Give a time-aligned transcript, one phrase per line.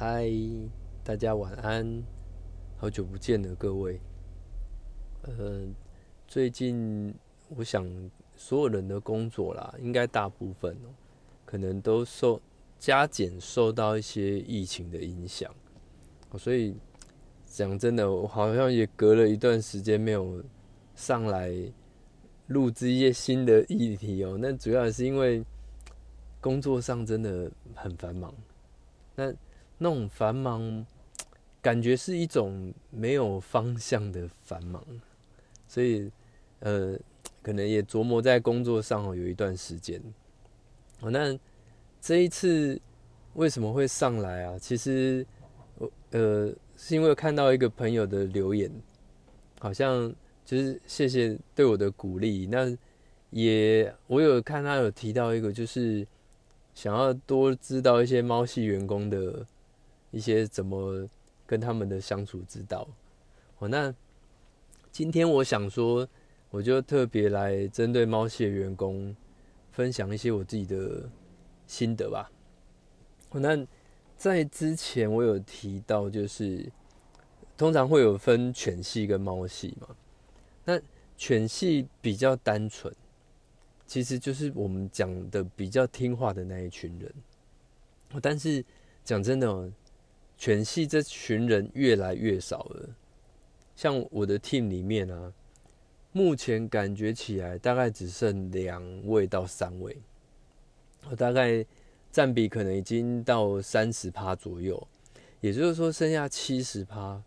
[0.00, 0.30] 嗨，
[1.02, 2.04] 大家晚安，
[2.76, 4.00] 好久不见了各位。
[5.22, 5.66] 呃，
[6.28, 7.12] 最近
[7.48, 7.84] 我想
[8.36, 10.94] 所有人的工作啦，应该大部分哦，
[11.44, 12.40] 可能都受
[12.78, 15.52] 加减受到一些疫情的影响，
[16.38, 16.76] 所以
[17.44, 20.40] 讲真的，我好像也隔了一段时间没有
[20.94, 21.52] 上来
[22.46, 24.38] 录制一些新的议题哦。
[24.40, 25.44] 那主要是因为
[26.40, 28.32] 工作上真的很繁忙，
[29.16, 29.34] 那。
[29.78, 30.84] 那种繁忙，
[31.62, 34.84] 感觉是一种没有方向的繁忙，
[35.66, 36.10] 所以
[36.60, 36.98] 呃，
[37.42, 40.02] 可能也琢磨在工作上哦，有一段时间。
[41.00, 41.38] 哦，那
[42.00, 42.80] 这一次
[43.34, 44.58] 为什么会上来啊？
[44.58, 45.24] 其实
[46.10, 48.70] 呃，是因为看到一个朋友的留言，
[49.60, 50.12] 好像
[50.44, 52.46] 就是谢谢对我的鼓励。
[52.46, 52.76] 那
[53.30, 56.04] 也我有看他有提到一个，就是
[56.74, 59.46] 想要多知道一些猫系员工的。
[60.18, 61.08] 一些怎么
[61.46, 62.88] 跟他们的相处之道，
[63.58, 63.94] 哦，那
[64.90, 66.08] 今天我想说，
[66.50, 69.14] 我就特别来针对猫系的员工
[69.70, 71.08] 分享一些我自己的
[71.68, 72.28] 心得吧。
[73.30, 73.64] 那
[74.16, 76.68] 在之前我有提到，就是
[77.56, 79.94] 通常会有分犬系跟猫系嘛。
[80.64, 80.80] 那
[81.16, 82.92] 犬系比较单纯，
[83.86, 87.14] 其实就是我们讲的比较听话的那一群人。
[88.20, 88.64] 但是
[89.04, 89.70] 讲真的。
[90.38, 92.88] 犬系这群人越来越少了，
[93.74, 95.32] 像我的 team 里面啊，
[96.12, 99.98] 目前感觉起来大概只剩两位到三位，
[101.10, 101.66] 我大概
[102.12, 104.86] 占比可能已经到三十趴左右，
[105.40, 107.20] 也就是说剩下七十趴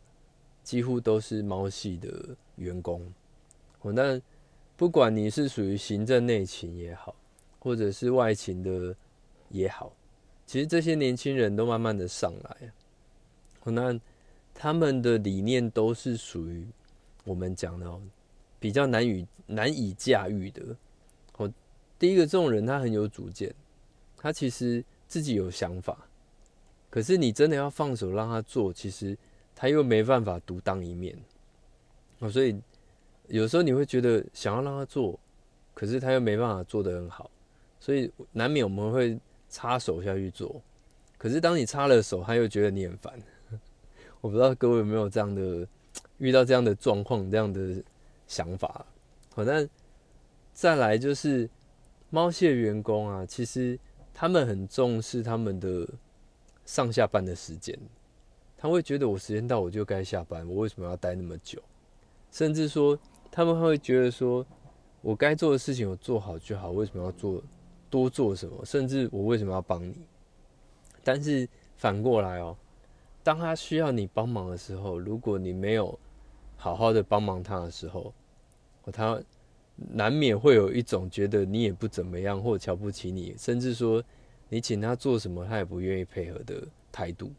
[0.63, 3.13] 几乎都是猫系的员工。
[3.81, 4.19] 我，那
[4.77, 7.13] 不管你是属于行政内勤也好，
[7.59, 8.95] 或者是外勤的
[9.49, 9.93] 也好，
[10.47, 12.71] 其实这些年轻人都慢慢的上来。
[13.65, 13.99] 那
[14.53, 16.65] 他们的理念都是属于
[17.23, 17.87] 我们讲的
[18.59, 20.63] 比较难以难以驾驭的。
[21.37, 21.53] 哦，
[21.99, 23.53] 第一个这种人他很有主见，
[24.17, 26.07] 他其实自己有想法，
[26.89, 29.17] 可是你真的要放手让他做，其实
[29.53, 31.17] 他又没办法独当一面。
[32.19, 32.59] 哦，所以
[33.27, 35.19] 有时候你会觉得想要让他做，
[35.73, 37.29] 可是他又没办法做得很好，
[37.79, 39.19] 所以难免我们会
[39.49, 40.61] 插手下去做。
[41.17, 43.19] 可是当你插了手，他又觉得你很烦。
[44.21, 45.67] 我不知道各位有没有这样的
[46.19, 47.83] 遇到这样的状况、这样的
[48.27, 48.85] 想法。
[49.33, 49.67] 好，那
[50.53, 51.49] 再来就是
[52.09, 53.77] 猫系员工啊，其实
[54.13, 55.87] 他们很重视他们的
[56.65, 57.77] 上下班的时间。
[58.57, 61.59] 他会觉得我时间到我就该下班，我为什么要待那么久？
[62.31, 62.97] 甚至说
[63.31, 64.45] 他们会觉得说
[65.01, 67.41] 我该做的事情我做好就好，为什么要做
[67.89, 68.63] 多做什么？
[68.63, 69.95] 甚至我为什么要帮你？
[71.03, 72.55] 但是反过来哦。
[73.23, 75.97] 当他需要你帮忙的时候，如果你没有
[76.57, 78.13] 好好的帮忙他的时候，
[78.91, 79.21] 他
[79.75, 84.03] 难免会有一种觉得你也不怎么样，或瞧不起你，甚至说
[84.49, 87.31] 你请他做什么，他也不愿意配合的态度。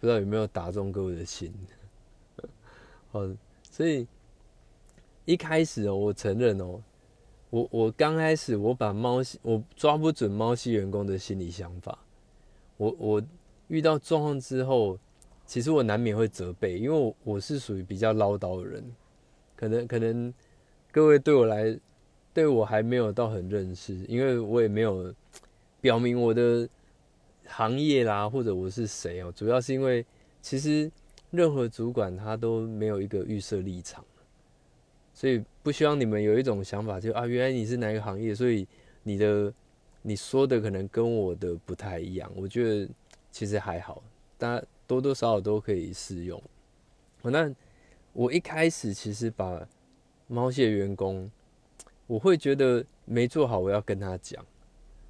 [0.00, 1.52] 不知道有没有打中各位的心？
[3.12, 3.20] 好，
[3.70, 4.06] 所以
[5.24, 6.82] 一开始哦，我承认哦，
[7.50, 11.98] 我我刚开始我把猫我抓不准猫系员工的心理想法，
[12.76, 13.22] 我我。
[13.68, 14.98] 遇到状况之后，
[15.46, 18.84] 其实我难免会责备，因为我是属于比较唠叨的人，
[19.56, 20.32] 可能可能
[20.92, 21.78] 各位对我来，
[22.32, 25.14] 对我还没有到很认识，因为我也没有
[25.80, 26.68] 表明我的
[27.46, 30.04] 行业啦，或者我是谁哦，主要是因为
[30.42, 30.90] 其实
[31.30, 34.04] 任何主管他都没有一个预设立场，
[35.12, 38.66] 所以不希望你们有一种想法，就啊，原来你是哪个行业，所以
[39.02, 39.52] 你的
[40.02, 42.88] 你说的可能跟我的不太一样，我觉得。
[43.34, 44.00] 其实还好，
[44.38, 46.40] 大家多多少少都可以适用。
[47.20, 47.52] 那
[48.12, 49.66] 我一开始其实把
[50.28, 51.28] 猫蟹员工，
[52.06, 54.46] 我会觉得没做好，我要跟他讲。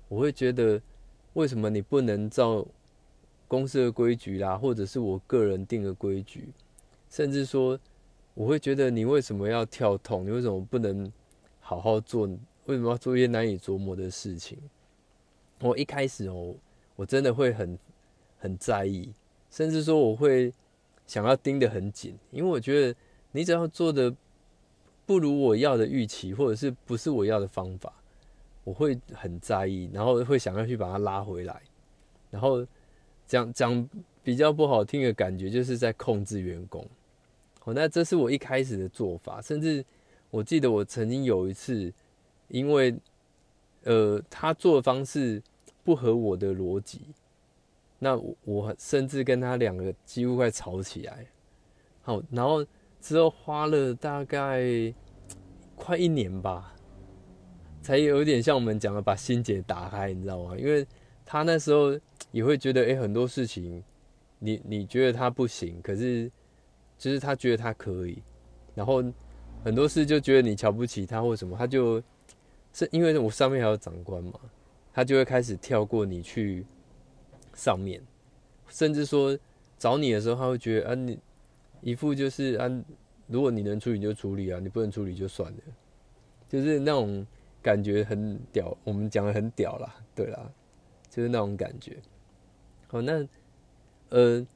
[0.08, 0.80] 我会觉得
[1.34, 2.66] 为什么你不能照
[3.46, 6.48] 公司的规矩啦，或者是我个人定的规矩，
[7.10, 7.78] 甚至说
[8.32, 10.24] 我会觉得你为什么要跳痛？
[10.24, 11.12] 你为什么不能
[11.60, 12.26] 好好做？
[12.64, 14.58] 为什么要做一些难以琢磨的事情？
[15.60, 16.54] 我一开始哦，
[16.96, 17.78] 我真的会很。
[18.44, 19.10] 很在意，
[19.50, 20.52] 甚至说我会
[21.06, 22.94] 想要盯得很紧，因为我觉得
[23.32, 24.14] 你只要做的
[25.06, 27.90] 不如我要的预期，或者是不是我要的方法，
[28.62, 31.62] 我会很在意，然后会想要去把它拉回来，
[32.30, 32.66] 然后
[33.26, 33.88] 讲讲
[34.22, 36.86] 比较不好听的感觉，就是在控制员工。
[37.64, 39.82] 哦，那这是我一开始的做法，甚至
[40.30, 41.90] 我记得我曾经有一次，
[42.48, 42.94] 因为
[43.84, 45.42] 呃他做的方式
[45.82, 47.00] 不合我的逻辑。
[48.04, 51.26] 那我甚至跟他两个几乎快吵起来。
[52.02, 52.62] 好，然后
[53.00, 54.62] 之后花了大概
[55.74, 56.74] 快一年吧，
[57.80, 60.54] 才有点像我们讲的把心结打开，你知道吗？
[60.58, 60.86] 因为
[61.24, 61.98] 他那时候
[62.30, 63.82] 也会觉得，哎，很多事情
[64.38, 66.30] 你你觉得他不行，可是
[66.98, 68.22] 就是他觉得他可以，
[68.74, 69.02] 然后
[69.64, 72.02] 很多事就觉得你瞧不起他或什么，他就
[72.74, 74.38] 是因为我上面还有长官嘛，
[74.92, 76.66] 他就会开始跳过你去
[77.54, 78.02] 上面，
[78.68, 79.38] 甚至说
[79.78, 81.18] 找你的时候，他会觉得啊你。
[81.80, 82.66] 一副就是啊，
[83.26, 85.58] 如果你能处理就处理啊，你不能处理就算了，
[86.48, 87.26] 就是那种
[87.60, 88.74] 感觉很屌。
[88.84, 90.50] 我们讲的很屌啦，对啦，
[91.10, 91.98] 就是那种感觉。
[92.86, 93.28] 好，那
[94.08, 94.46] 呃，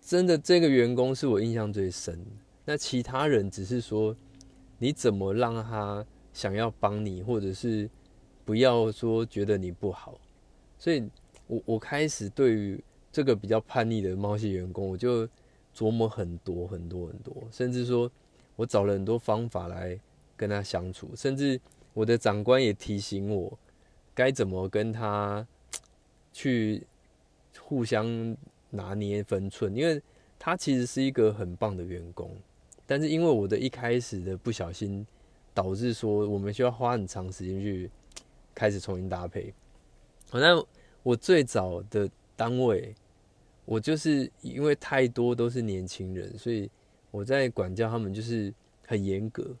[0.00, 2.24] 真的这个员工是我印象最深。
[2.64, 4.14] 那其他人只是说，
[4.78, 7.90] 你怎么让他想要帮你，或者是
[8.44, 10.16] 不要说觉得你不好。
[10.78, 11.10] 所以
[11.46, 12.82] 我我开始对于
[13.12, 15.28] 这个比较叛逆的猫系员工，我就。
[15.76, 18.08] 琢磨很多很多很多，甚至说，
[18.54, 19.98] 我找了很多方法来
[20.36, 21.60] 跟他相处，甚至
[21.92, 23.58] 我的长官也提醒我，
[24.14, 25.44] 该怎么跟他
[26.32, 26.86] 去
[27.58, 28.36] 互相
[28.70, 30.00] 拿捏分寸，因为
[30.38, 32.30] 他其实是一个很棒的员工，
[32.86, 35.04] 但是因为我的一开始的不小心，
[35.52, 37.90] 导致说我们需要花很长时间去
[38.54, 39.52] 开始重新搭配。
[40.30, 40.64] 好，那
[41.04, 42.92] 我最早的单位。
[43.66, 46.70] 我就是因为太多都是年轻人，所以
[47.10, 48.52] 我在管教他们就是
[48.86, 49.56] 很严格，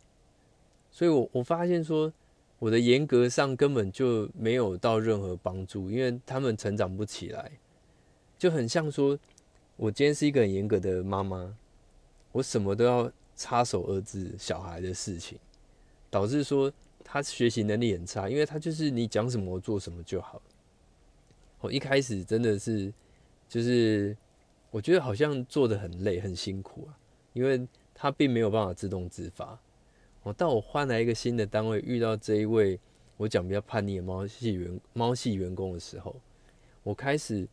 [0.90, 2.12] 所以我我发现说
[2.58, 7.50] 我的严格上根本就没有到任何帮助，因为他们成长不起来，
[8.36, 9.18] 就很像说
[9.76, 11.56] 我今天是一个很严格的妈妈，
[12.30, 15.38] 我什么都要插手儿子小孩的事情，
[16.10, 16.70] 导致说
[17.02, 20.42] 他学习能力很差，因为他就是你讲什么做什么就好。
[21.64, 22.92] 我一开始真的是。
[23.46, 24.16] 就是
[24.70, 26.98] 我觉得好像做的很累很辛苦啊，
[27.34, 27.64] 因为
[27.94, 29.56] 他并没有办法自动自发。
[30.22, 32.80] 哦，当我换来一个新的单位，遇到这一位
[33.16, 36.16] 我讲比较叛逆的猫系员猫系员工的时候，
[36.82, 37.46] 我开始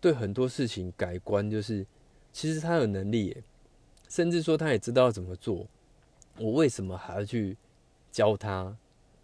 [0.00, 1.86] 对很多事情改观，就是
[2.30, 3.34] 其实他有能力，
[4.08, 5.66] 甚至说他也知道怎么做，
[6.36, 7.56] 我为什么还要去
[8.10, 8.76] 教他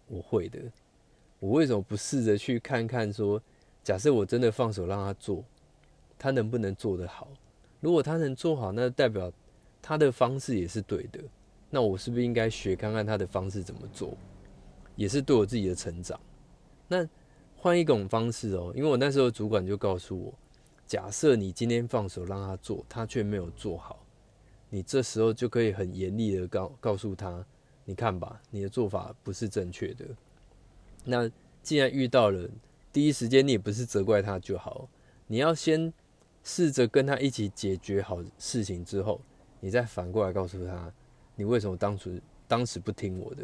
[0.07, 0.59] 我会的？
[1.39, 3.39] 我为什么不试着去看看说，
[3.89, 5.43] 假设我真的放手让他做？
[6.15, 7.27] 他能不能做得好？
[7.79, 9.33] 如果他能做好，那代表
[9.81, 11.19] 他的方式也是对的。
[11.71, 14.15] 那我是不是应该学看看他的方式怎么做？
[14.95, 16.19] 也是对我自己的成长。
[16.87, 17.03] 那
[17.57, 20.31] 换一种方式哦，因为我那时候主管就告诉我：
[20.85, 24.05] 假设你今天放手让他做，他却没有做好，
[24.69, 27.43] 你这时候就可以很严厉的告告诉他：
[27.85, 30.05] 你看吧，你的做法不是正确的。
[31.03, 31.27] 那
[31.63, 32.47] 既然遇到了，
[32.91, 34.89] 第一时间你也不是责怪他就好，
[35.27, 35.93] 你要先。
[36.41, 39.19] 试着跟他一起解决好事情之后，
[39.59, 40.91] 你再反过来告诉他，
[41.35, 43.43] 你为什么当初当时不听我的？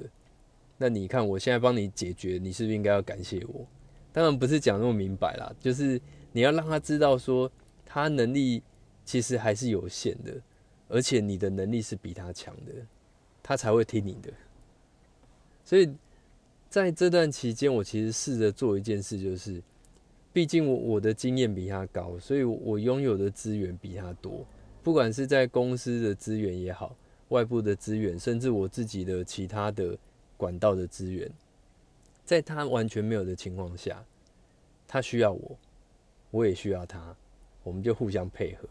[0.77, 3.67] 那你看我现在帮你解决，你是不是应该要感谢我？
[4.13, 6.01] 当然不是讲那么明白啦，就是
[6.31, 7.51] 你要让他知道说，
[7.85, 8.63] 他能力
[9.03, 10.33] 其实还是有限的，
[10.87, 12.71] 而且你的能力是比他强的，
[13.43, 14.31] 他才会听你的。
[15.65, 15.93] 所以
[16.75, 19.63] 在这段期间，我其实试着做一件事，就是。
[20.33, 24.45] 毕竟我我的经验比他高，所以我拥有的资源比他多。
[24.83, 26.93] 不管是在公司的资源也好，
[27.29, 29.97] 外部的资源，甚至我自己的其他的
[30.35, 31.31] 管道的资源，
[32.25, 34.03] 在他完全没有的情况下，
[34.85, 35.57] 他需要我，
[36.29, 37.15] 我也需要他，
[37.63, 38.67] 我们就互相配合。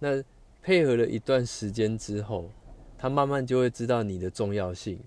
[0.00, 0.20] 那
[0.60, 2.50] 配合了一段时间之后，
[2.98, 4.98] 他慢慢就会知道你的重要性，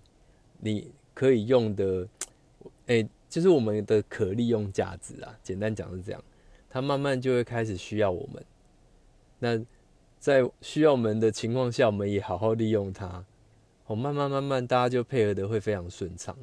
[0.62, 2.08] 你可以用的，
[2.88, 3.08] 哎。
[3.30, 6.24] 就是我们的可利用价值啊，简单讲是这样，
[6.70, 8.46] 他慢慢就会开始需要我们。
[9.40, 9.60] 那
[10.20, 13.26] 在需要我们的情况下，我们也好好利用它。
[13.88, 16.38] 哦，慢慢慢慢，大家就配合的会非常顺畅。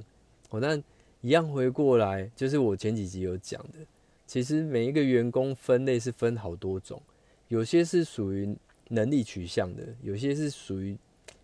[0.49, 0.83] 哦，但
[1.21, 3.79] 一样回过来，就是我前几集有讲的，
[4.27, 7.01] 其实每一个员工分类是分好多种，
[7.47, 8.53] 有些是属于
[8.89, 10.99] 能力取向的，有些是属于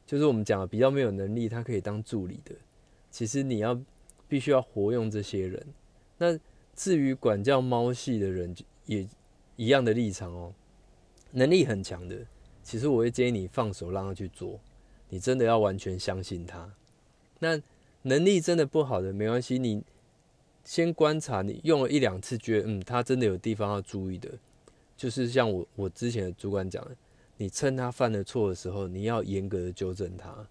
[0.05, 2.53] 就是我们讲的比较没有能力，他可以当助理的。
[3.17, 3.81] 其实你要。
[4.29, 5.65] 必须要活用这些人。
[6.19, 6.37] 那
[6.75, 8.53] 至于管教猫系的人，
[8.85, 9.07] 也
[9.55, 10.53] 一样的立场哦。
[11.31, 12.27] 能力很强的，
[12.61, 14.59] 其实我会建议你放手让他去做。
[15.09, 16.75] 你真的要完全相信他。
[17.39, 17.63] 那
[18.03, 19.81] 能力真的不好的，没关系，你
[20.65, 24.29] 先观察，你用了一两次，觉得嗯，他真的有地方要注意的。
[24.97, 26.97] 就是像我我之前的主管讲的，
[27.37, 30.49] 你趁他犯了错的时候，你要严格的纠正他。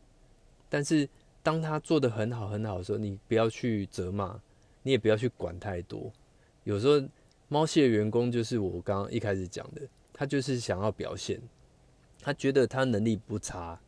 [0.70, 1.10] 但是。
[1.46, 4.42] 当他做的很好很好的时候，你不要去责骂，
[4.82, 6.12] 你也不要去管太多。
[6.64, 7.08] 有时候
[7.48, 11.40] 猫系的员工就是我刚刚一开始讲的，他就是想要表现，
[12.20, 13.80] 他觉得他能力不差，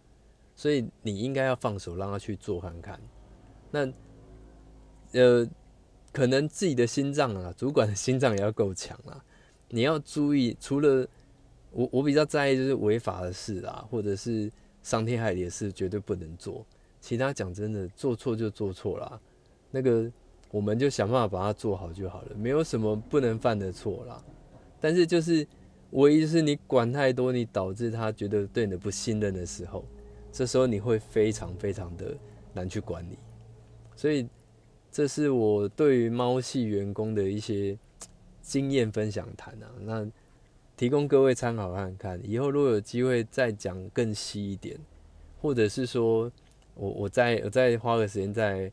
[0.56, 3.02] 所以你应该要放手让他去做看看。
[3.72, 3.92] 那
[5.14, 5.50] 呃，
[6.14, 9.26] 可能自己的心脏啊，主管的心脏也要够强啊。
[9.70, 11.08] 你要注意，除了
[11.72, 14.52] 我我比较在意就是违法的事啊，或者是
[14.84, 16.64] 伤天害理的事，绝对不能做。
[17.08, 19.22] 其他讲真的，做错就做错了，
[19.72, 20.12] 那个
[20.52, 24.22] 我们就想办法把它做好就好了，没有什么不能犯的错啦。
[24.82, 25.48] 但是就是
[25.92, 29.86] 唯一是你管太多，你导致他觉得对你的不信任的时候，
[30.34, 32.14] 这时候你会非常非常的
[32.52, 33.18] 难去管理。
[33.96, 34.28] 所以
[34.92, 37.78] 这是我对于猫系员工的一些。
[38.40, 40.08] 经验分享谈啊，那
[40.78, 42.18] 提供各位参考看看。
[42.24, 44.80] 以后如果有机会再讲更细一点，
[45.42, 46.32] 或者是说
[46.78, 48.72] 我我再我再花个时间再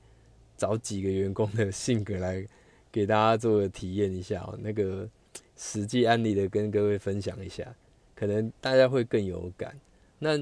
[0.57, 2.47] 找几个员工的性格来
[2.93, 5.09] 给大家做个体验一下哦，那个
[5.57, 7.75] 实际案例的跟各位分享一下，
[8.15, 9.79] 可能大家会更有感。
[10.19, 10.39] 那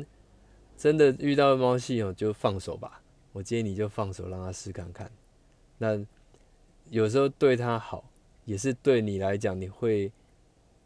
[0.76, 3.00] 真的遇到猫系哦，就放手吧，
[3.32, 5.10] 我建议你就放手让他试看看。
[5.78, 5.98] 那
[6.90, 8.04] 有时候对他好。
[8.44, 10.10] 也是对你来讲，你会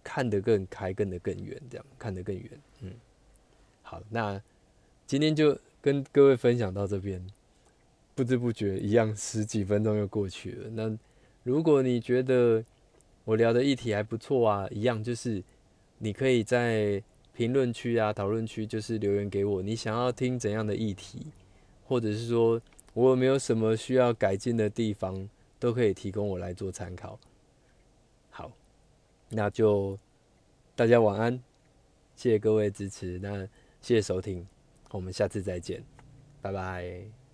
[0.04, 2.50] 看得更开，看得更远，这样看得更远。
[2.82, 2.92] 嗯，
[3.80, 4.38] 好，那
[5.06, 7.24] 今天就跟各位分享到这边，
[8.16, 10.68] 不知不觉一样十几分钟又过去了。
[10.70, 10.98] 那
[11.44, 12.64] 如果你觉得
[13.24, 15.40] 我聊的议题还不错啊，一样就是
[15.98, 17.00] 你可以在
[17.32, 21.24] 评论区啊、讨论区就是留言给我，你想要听怎样的议题，
[21.86, 22.60] 或者是说
[22.92, 25.28] 我有没有什么需要改进的地方，
[25.60, 27.16] 都可以提供我来做参考。
[28.30, 28.50] 好，
[29.28, 29.96] 那就
[30.74, 31.40] 大家晚安，
[32.16, 33.46] 谢谢各位支持，那
[33.80, 34.44] 谢谢收听，
[34.90, 35.82] 我们下次再见，
[36.40, 37.25] 拜拜。